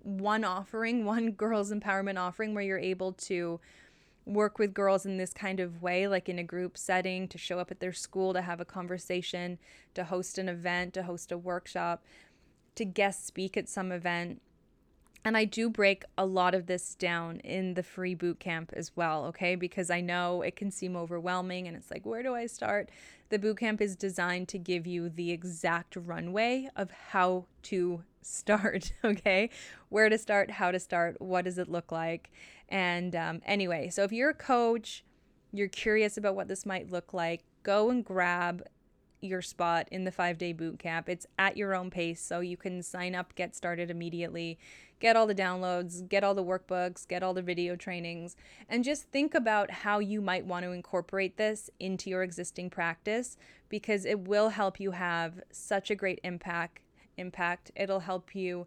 one 0.03 0.43
offering, 0.43 1.05
one 1.05 1.31
girls 1.31 1.71
empowerment 1.71 2.19
offering 2.19 2.53
where 2.53 2.63
you're 2.63 2.77
able 2.77 3.13
to 3.13 3.59
work 4.25 4.57
with 4.57 4.73
girls 4.73 5.05
in 5.05 5.17
this 5.17 5.33
kind 5.33 5.59
of 5.59 5.81
way, 5.81 6.07
like 6.07 6.29
in 6.29 6.39
a 6.39 6.43
group 6.43 6.77
setting, 6.77 7.27
to 7.27 7.37
show 7.37 7.59
up 7.59 7.71
at 7.71 7.79
their 7.79 7.93
school, 7.93 8.33
to 8.33 8.41
have 8.41 8.61
a 8.61 8.65
conversation, 8.65 9.57
to 9.93 10.03
host 10.05 10.37
an 10.37 10.47
event, 10.47 10.93
to 10.93 11.03
host 11.03 11.31
a 11.31 11.37
workshop, 11.37 12.03
to 12.75 12.85
guest 12.85 13.25
speak 13.25 13.57
at 13.57 13.67
some 13.67 13.91
event. 13.91 14.41
And 15.25 15.37
I 15.37 15.45
do 15.45 15.69
break 15.69 16.03
a 16.17 16.25
lot 16.25 16.53
of 16.53 16.65
this 16.65 16.95
down 16.95 17.37
in 17.39 17.75
the 17.75 17.83
free 17.83 18.13
boot 18.13 18.39
camp 18.39 18.71
as 18.75 18.91
well, 18.95 19.25
okay? 19.25 19.55
Because 19.55 19.89
I 19.89 20.01
know 20.01 20.41
it 20.41 20.55
can 20.55 20.69
seem 20.69 20.97
overwhelming 20.97 21.67
and 21.67 21.77
it's 21.77 21.89
like, 21.89 22.05
where 22.05 22.23
do 22.23 22.35
I 22.35 22.45
start? 22.45 22.89
The 23.29 23.39
boot 23.39 23.59
camp 23.59 23.79
is 23.79 23.95
designed 23.95 24.49
to 24.49 24.57
give 24.57 24.85
you 24.85 25.09
the 25.09 25.31
exact 25.31 25.95
runway 25.95 26.67
of 26.75 26.91
how 26.91 27.45
to 27.63 28.03
start, 28.21 28.91
okay? 29.03 29.49
Where 29.89 30.09
to 30.09 30.17
start, 30.17 30.51
how 30.51 30.71
to 30.71 30.79
start, 30.79 31.21
what 31.21 31.45
does 31.45 31.57
it 31.57 31.69
look 31.69 31.91
like? 31.91 32.29
And 32.67 33.15
um, 33.15 33.41
anyway, 33.45 33.89
so 33.89 34.03
if 34.03 34.11
you're 34.11 34.31
a 34.31 34.35
coach, 34.35 35.05
you're 35.53 35.67
curious 35.69 36.17
about 36.17 36.35
what 36.35 36.49
this 36.49 36.65
might 36.65 36.91
look 36.91 37.13
like, 37.13 37.43
go 37.63 37.89
and 37.89 38.03
grab 38.03 38.63
your 39.23 39.41
spot 39.41 39.87
in 39.91 40.03
the 40.03 40.11
five 40.11 40.37
day 40.37 40.53
boot 40.53 40.79
camp. 40.79 41.07
It's 41.07 41.25
at 41.39 41.55
your 41.55 41.73
own 41.73 41.89
pace, 41.89 42.21
so 42.21 42.41
you 42.41 42.57
can 42.57 42.83
sign 42.83 43.15
up, 43.15 43.35
get 43.35 43.55
started 43.55 43.89
immediately, 43.89 44.59
get 45.03 45.17
all 45.17 45.27
the 45.27 45.35
downloads, 45.35 46.07
get 46.07 46.23
all 46.23 46.33
the 46.33 46.41
workbooks, 46.41 47.05
get 47.05 47.21
all 47.21 47.33
the 47.33 47.41
video 47.41 47.75
trainings, 47.75 48.37
and 48.69 48.85
just 48.85 49.03
think 49.11 49.35
about 49.35 49.69
how 49.69 49.99
you 49.99 50.21
might 50.21 50.45
want 50.45 50.63
to 50.63 50.71
incorporate 50.71 51.35
this 51.35 51.69
into 51.77 52.09
your 52.09 52.23
existing 52.23 52.69
practice 52.69 53.35
because 53.67 54.05
it 54.05 54.17
will 54.21 54.47
help 54.47 54.79
you 54.79 54.91
have 54.91 55.41
such 55.51 55.91
a 55.91 55.95
great 55.95 56.21
impact. 56.23 56.79
Impact. 57.17 57.69
It'll 57.75 57.99
help 57.99 58.33
you 58.33 58.65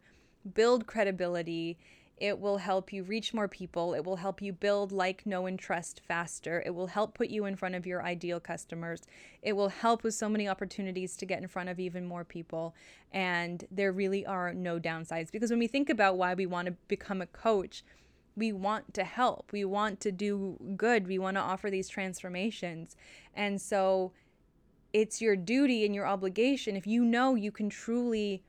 build 0.52 0.87
credibility 0.87 1.78
it 2.18 2.38
will 2.40 2.56
help 2.58 2.92
you 2.92 3.02
reach 3.02 3.35
more 3.35 3.49
people. 3.49 3.92
It 3.92 4.04
will 4.04 4.16
help 4.16 4.40
you 4.40 4.52
build 4.52 4.90
like, 4.90 5.26
know, 5.26 5.44
and 5.44 5.58
trust 5.58 6.00
faster. 6.00 6.62
It 6.64 6.75
will 6.75 6.87
help 6.87 7.14
put 7.14 7.28
you 7.28 7.44
in 7.44 7.56
front 7.56 7.75
of 7.75 7.87
your 7.87 8.02
ideal 8.02 8.40
customers. 8.40 9.02
It 9.42 9.52
will 9.52 9.68
help 9.68 10.02
with 10.02 10.14
so 10.14 10.28
many 10.28 10.49
opportunities 10.49 11.14
to 11.16 11.26
get 11.26 11.42
in 11.42 11.49
front 11.49 11.68
of 11.68 11.78
even 11.78 12.06
more 12.06 12.25
people. 12.25 12.75
And 13.12 13.64
there 13.70 13.92
really 13.92 14.25
are 14.25 14.54
no 14.54 14.80
downsides 14.80 15.30
because 15.30 15.50
when 15.50 15.58
we 15.58 15.66
think 15.66 15.90
about 15.90 16.16
why 16.16 16.32
we 16.32 16.46
want 16.46 16.66
to 16.66 16.75
become 16.88 17.20
a 17.20 17.26
coach, 17.26 17.85
we 18.35 18.50
want 18.50 18.94
to 18.94 19.04
help, 19.04 19.50
we 19.52 19.64
want 19.64 20.00
to 20.00 20.12
do 20.12 20.58
good, 20.76 21.06
we 21.06 21.18
want 21.18 21.37
to 21.37 21.42
offer 21.42 21.70
these 21.70 21.88
transformations. 21.88 22.96
And 23.35 23.61
so 23.61 24.12
it's 24.92 25.20
your 25.20 25.37
duty 25.37 25.85
and 25.85 25.94
your 25.94 26.06
obligation 26.06 26.76
if 26.76 26.87
you 26.87 27.04
know 27.04 27.35
you 27.35 27.50
can 27.50 27.68
truly 27.68 28.42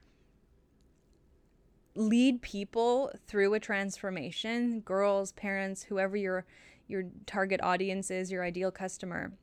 lead 1.97 2.41
people 2.41 3.11
through 3.25 3.55
a 3.55 3.59
transformation, 3.59 4.81
girls, 4.81 5.31
parents, 5.31 5.83
whoever 5.83 6.15
your 6.15 6.45
your 6.87 7.03
target 7.25 7.59
audience 7.61 8.09
is, 8.09 8.31
your 8.31 8.45
ideal 8.45 8.71
customer, 8.71 9.33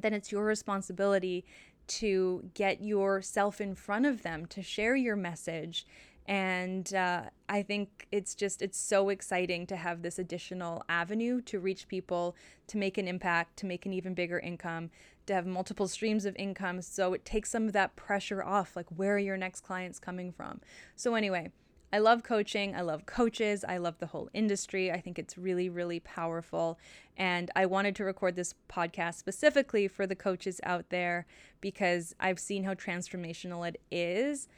then 0.00 0.12
it's 0.12 0.32
your 0.32 0.44
responsibility 0.44 1.44
to 1.86 2.50
get 2.54 2.82
yourself 2.82 3.60
in 3.60 3.76
front 3.76 4.06
of 4.06 4.22
them, 4.22 4.46
to 4.46 4.60
share 4.60 4.96
your 4.96 5.14
message. 5.14 5.86
And 6.26 6.92
uh, 6.94 7.24
I 7.48 7.62
think 7.62 8.08
it's 8.10 8.34
just, 8.34 8.62
it's 8.62 8.78
so 8.78 9.10
exciting 9.10 9.66
to 9.66 9.76
have 9.76 10.02
this 10.02 10.18
additional 10.18 10.82
avenue 10.88 11.42
to 11.42 11.60
reach 11.60 11.86
people, 11.86 12.34
to 12.68 12.78
make 12.78 12.96
an 12.96 13.06
impact, 13.06 13.58
to 13.58 13.66
make 13.66 13.84
an 13.86 13.92
even 13.92 14.14
bigger 14.14 14.40
income, 14.40 14.90
to 15.26 15.34
have 15.34 15.46
multiple 15.46 15.86
streams 15.86 16.24
of 16.24 16.34
income. 16.36 16.80
So 16.82 17.12
it 17.12 17.24
takes 17.24 17.50
some 17.50 17.66
of 17.66 17.72
that 17.74 17.94
pressure 17.94 18.42
off. 18.42 18.74
Like, 18.74 18.86
where 18.88 19.14
are 19.16 19.18
your 19.18 19.36
next 19.36 19.60
clients 19.60 19.98
coming 19.98 20.32
from? 20.32 20.60
So, 20.96 21.14
anyway, 21.14 21.52
I 21.94 21.98
love 21.98 22.24
coaching. 22.24 22.74
I 22.74 22.80
love 22.80 23.06
coaches. 23.06 23.64
I 23.64 23.76
love 23.76 24.00
the 24.00 24.06
whole 24.06 24.28
industry. 24.34 24.90
I 24.90 25.00
think 25.00 25.16
it's 25.16 25.38
really, 25.38 25.68
really 25.68 26.00
powerful. 26.00 26.76
And 27.16 27.52
I 27.54 27.66
wanted 27.66 27.94
to 27.94 28.04
record 28.04 28.34
this 28.34 28.52
podcast 28.68 29.14
specifically 29.14 29.86
for 29.86 30.04
the 30.04 30.16
coaches 30.16 30.60
out 30.64 30.90
there 30.90 31.24
because 31.60 32.12
I've 32.18 32.40
seen 32.40 32.64
how 32.64 32.74
transformational 32.74 33.68
it 33.68 33.80
is 33.92 34.48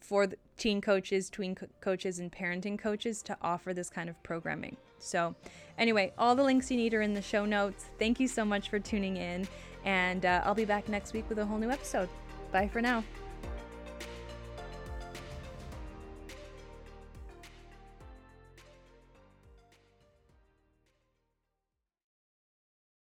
for 0.00 0.26
teen 0.56 0.80
coaches, 0.80 1.28
tween 1.28 1.54
co- 1.54 1.66
coaches, 1.82 2.18
and 2.18 2.32
parenting 2.32 2.78
coaches 2.78 3.20
to 3.24 3.36
offer 3.42 3.74
this 3.74 3.90
kind 3.90 4.08
of 4.08 4.22
programming. 4.22 4.78
So, 4.98 5.34
anyway, 5.76 6.14
all 6.16 6.34
the 6.34 6.44
links 6.44 6.70
you 6.70 6.78
need 6.78 6.94
are 6.94 7.02
in 7.02 7.12
the 7.12 7.20
show 7.20 7.44
notes. 7.44 7.90
Thank 7.98 8.20
you 8.20 8.26
so 8.26 8.42
much 8.42 8.70
for 8.70 8.78
tuning 8.78 9.18
in. 9.18 9.46
And 9.84 10.24
uh, 10.24 10.40
I'll 10.46 10.54
be 10.54 10.64
back 10.64 10.88
next 10.88 11.12
week 11.12 11.28
with 11.28 11.40
a 11.40 11.44
whole 11.44 11.58
new 11.58 11.70
episode. 11.70 12.08
Bye 12.52 12.68
for 12.68 12.80
now. 12.80 13.04